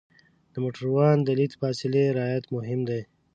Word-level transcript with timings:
د 0.53 0.55
موټروان 0.63 1.17
د 1.23 1.29
لید 1.39 1.53
فاصلې 1.61 2.05
رعایت 2.17 2.45
مهم 2.55 2.79
دی. 2.89 3.01